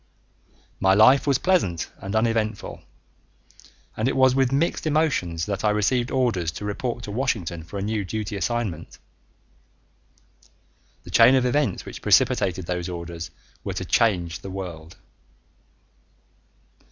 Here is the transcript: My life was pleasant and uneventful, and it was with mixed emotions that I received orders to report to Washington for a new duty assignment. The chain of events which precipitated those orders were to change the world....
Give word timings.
My 0.79 0.95
life 0.95 1.27
was 1.27 1.37
pleasant 1.37 1.91
and 1.99 2.15
uneventful, 2.15 2.81
and 3.95 4.07
it 4.07 4.15
was 4.15 4.33
with 4.33 4.51
mixed 4.51 4.87
emotions 4.87 5.45
that 5.45 5.63
I 5.63 5.69
received 5.69 6.09
orders 6.09 6.51
to 6.53 6.65
report 6.65 7.03
to 7.03 7.11
Washington 7.11 7.61
for 7.61 7.77
a 7.77 7.83
new 7.83 8.03
duty 8.03 8.35
assignment. 8.35 8.97
The 11.03 11.11
chain 11.11 11.35
of 11.35 11.45
events 11.45 11.85
which 11.85 12.01
precipitated 12.01 12.65
those 12.65 12.89
orders 12.89 13.29
were 13.63 13.73
to 13.75 13.85
change 13.85 14.39
the 14.39 14.49
world.... 14.49 14.97